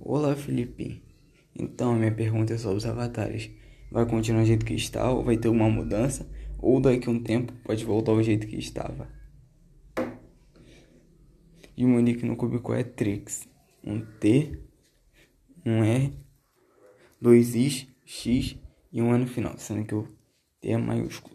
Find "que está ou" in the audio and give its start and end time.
4.66-5.22